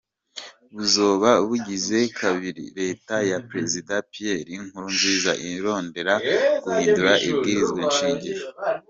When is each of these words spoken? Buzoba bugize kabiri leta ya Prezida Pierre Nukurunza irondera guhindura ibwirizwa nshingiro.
Buzoba 0.75 1.29
bugize 1.47 1.97
kabiri 2.19 2.63
leta 2.79 3.15
ya 3.29 3.37
Prezida 3.47 3.95
Pierre 4.11 4.53
Nukurunza 4.61 5.31
irondera 5.49 6.13
guhindura 6.63 7.11
ibwirizwa 7.29 7.81
nshingiro. 7.89 8.41